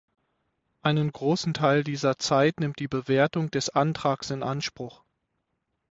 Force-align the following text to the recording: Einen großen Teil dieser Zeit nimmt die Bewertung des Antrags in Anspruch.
Einen 0.81 1.11
großen 1.11 1.53
Teil 1.53 1.83
dieser 1.83 2.17
Zeit 2.17 2.59
nimmt 2.59 2.79
die 2.79 2.87
Bewertung 2.87 3.51
des 3.51 3.69
Antrags 3.69 4.31
in 4.31 4.41
Anspruch. 4.41 5.03